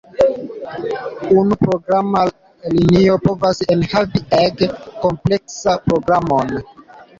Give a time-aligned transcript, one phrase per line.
[1.41, 2.23] Unu programa
[2.77, 4.73] linio povas enhavi ege
[5.07, 6.59] kompleksan programon.